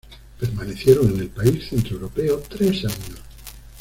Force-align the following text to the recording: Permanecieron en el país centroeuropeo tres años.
Permanecieron 0.39 1.11
en 1.11 1.19
el 1.19 1.29
país 1.29 1.67
centroeuropeo 1.69 2.39
tres 2.39 2.85
años. 2.85 3.21